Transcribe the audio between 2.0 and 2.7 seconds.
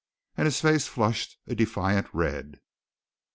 red.